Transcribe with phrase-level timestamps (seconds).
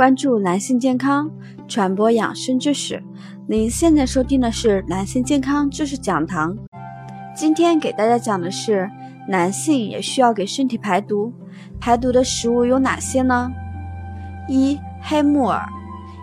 [0.00, 1.30] 关注男性健康，
[1.68, 3.02] 传播养生知识。
[3.46, 6.56] 您现在收听的是男性健康知识讲堂。
[7.36, 8.90] 今天给大家讲的是，
[9.28, 11.30] 男性也需要给身体排毒。
[11.78, 13.52] 排毒的食物有哪些呢？
[14.48, 15.68] 一、黑木耳。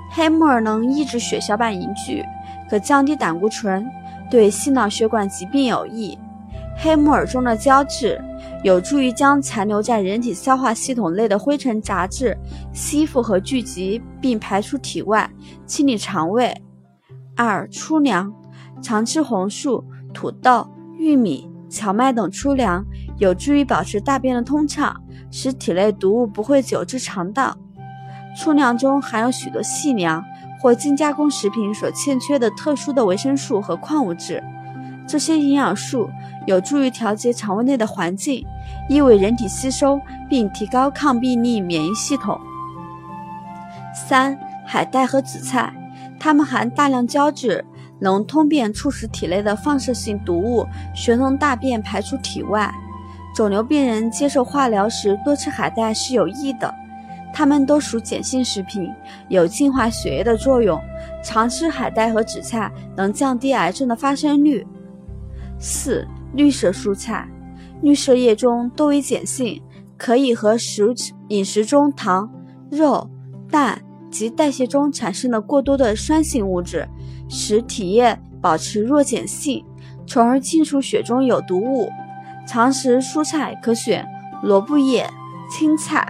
[0.10, 2.26] 黑木耳能抑制血小板凝聚，
[2.68, 3.88] 可降低胆固醇，
[4.28, 6.18] 对心脑血管疾病有益。
[6.76, 8.20] 黑木耳中的胶质。
[8.64, 12.38] 有助于将残留在人体消化系统内的灰尘杂质
[12.74, 15.30] 吸附和聚集，并排出体外，
[15.66, 16.56] 清理肠胃。
[17.36, 18.34] 二、粗粮，
[18.82, 22.84] 常吃红薯、土豆、玉米、荞麦等粗粮，
[23.18, 27.56] 有助于保持大便的通畅，使体内毒物不会久滞肠道。
[28.36, 30.24] 粗粮中含有许多细粮
[30.60, 34.44] 或精加工食品所欠缺的特殊的维生素和矿物质。
[35.08, 36.10] 这些营养素
[36.46, 38.46] 有助于调节肠胃内的环境，
[38.90, 42.38] 易为人体吸收，并提高抗病力免疫系统。
[43.94, 45.74] 三、海带和紫菜，
[46.20, 47.64] 它们含大量胶质，
[48.00, 52.72] 能通便促使体内的放射性毒物循从大便排出体外。
[53.34, 56.74] 肿瘤病人接受化疗时多吃海带是有益的，
[57.34, 58.92] 它们都属碱性食品，
[59.30, 60.80] 有净化血液的作用。
[61.24, 64.66] 常吃海带和紫菜能降低癌症的发生率。
[65.60, 67.28] 四、绿色蔬菜，
[67.82, 69.62] 绿色叶中多为碱性，
[69.98, 70.94] 可以和食
[71.30, 72.30] 饮食中糖、
[72.70, 73.10] 肉、
[73.50, 73.82] 蛋
[74.12, 76.88] 及代谢中产生的过多的酸性物质，
[77.28, 79.66] 使体液保持弱碱性，
[80.06, 81.90] 从而清除血中有毒物。
[82.46, 84.08] 常食蔬菜可选
[84.42, 85.10] 萝卜叶、
[85.52, 86.08] 青菜、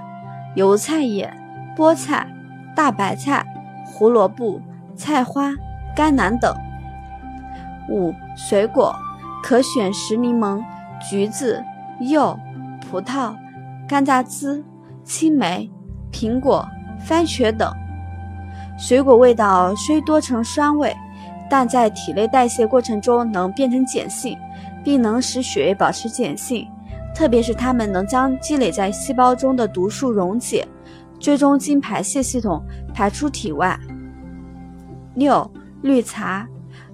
[0.56, 1.34] 油菜叶、
[1.75, 2.28] 菠菜、
[2.75, 3.44] 大白菜、
[3.86, 4.62] 胡萝卜、
[4.96, 5.52] 菜花、
[5.96, 6.53] 甘蓝等。
[7.90, 8.96] 五、水果。
[9.44, 10.62] 可选食柠檬、
[11.09, 11.64] 橘子、
[12.02, 12.38] 柚、
[12.90, 13.34] 葡萄、
[13.88, 14.64] 甘蔗汁、
[15.03, 15.70] 青梅、
[16.12, 16.68] 苹果、
[17.00, 17.72] 番茄等。
[18.78, 20.96] 水果味道虽多呈酸味，
[21.50, 24.38] 但在体内代谢过程中能变成碱性，
[24.84, 26.68] 并能使血液保持碱性。
[27.16, 30.68] 特别是它们能将积累在细胞中的毒素溶解，
[31.19, 33.80] 最终经排泄系统排出体外。
[35.16, 35.50] 六、
[35.81, 36.48] 绿茶，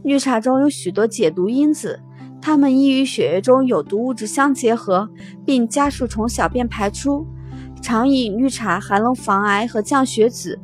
[0.04, 2.00] 绿茶中有许多解毒因子。
[2.46, 5.10] 它们易与血液中有毒物质相结合，
[5.46, 7.26] 并加速从小便排出。
[7.82, 10.60] 常饮绿茶还能防癌和降血脂。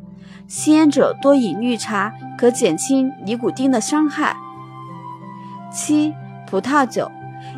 [0.46, 4.36] 吸烟者多饮绿茶，可减轻尼古丁的伤害。
[5.72, 6.14] 七、
[6.46, 7.10] 葡萄酒，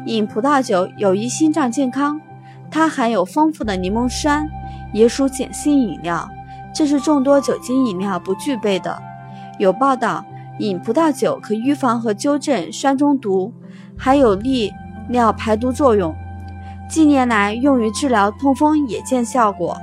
[0.06, 2.22] 饮葡萄酒有益心脏健康。
[2.70, 4.48] 它含有丰富的柠檬酸，
[4.94, 6.30] 也属碱性饮料，
[6.76, 9.02] 这是众多酒精饮料不具备的。
[9.58, 10.24] 有报道，
[10.60, 13.52] 饮葡萄酒可预防和纠正酸中毒。
[14.04, 14.74] 还有利
[15.08, 16.12] 尿排毒作用，
[16.90, 19.78] 近年来用于治疗痛风也见效果。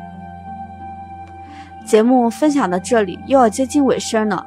[1.86, 4.44] 节目分享到这里，又要接近尾声了。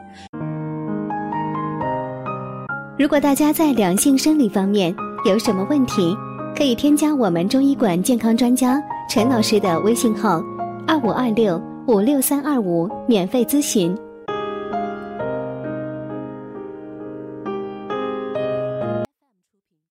[3.00, 4.94] 如果大家在两性生理方面
[5.26, 6.18] 有什么问题，
[6.54, 8.78] 可以添加我们中医馆健康专家
[9.10, 10.44] 陈老师的微信号：
[10.86, 13.98] 二五二六五六三二五，免费咨询。